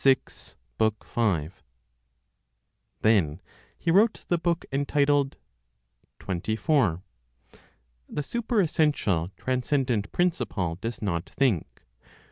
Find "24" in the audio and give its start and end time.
6.17-7.03